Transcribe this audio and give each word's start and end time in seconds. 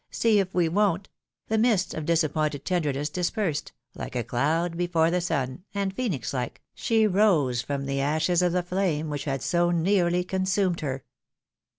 see 0.09 0.39
if 0.39 0.51
we 0.55 0.67
won't," 0.67 1.09
the 1.47 1.59
mists 1.59 1.93
of 1.93 2.07
disappointed 2.07 2.65
tenderness 2.65 3.07
dispersed, 3.07 3.71
like 3.93 4.15
a 4.15 4.23
cloud 4.23 4.75
before 4.75 5.11
the 5.11 5.21
sun, 5.21 5.63
and, 5.75 5.93
phoenix 5.95 6.31
Hke, 6.31 6.53
she 6.73 7.05
rose 7.05 7.61
from 7.61 7.85
the 7.85 8.01
ashes 8.01 8.41
of 8.41 8.51
the 8.51 8.63
flame 8.63 9.11
which 9.11 9.25
had 9.25 9.43
so 9.43 9.69
nearly 9.69 10.23
consumed 10.23 10.81
her. 10.81 11.03